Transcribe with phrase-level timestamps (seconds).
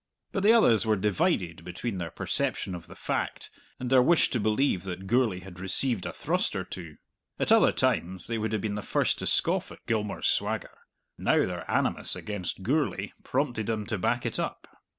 [0.31, 4.39] But the others were divided between their perception of the fact and their wish to
[4.39, 6.97] believe that Gourlay had received a thrust or two.
[7.37, 10.75] At other times they would have been the first to scoff at Gilmour's swagger.
[11.19, 14.67] Now their animus against Gourlay prompted them to back it up.